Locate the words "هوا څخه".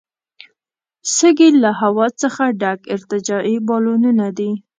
1.81-2.43